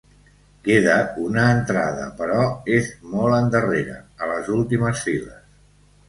Queda 0.67 0.93
una 1.23 1.41
entrada, 1.57 2.07
però 2.21 2.39
és 2.77 2.89
molt 3.11 3.37
endarrere, 3.41 3.99
a 4.21 4.31
les 4.31 4.49
últimes 4.55 5.05
files. 5.11 5.45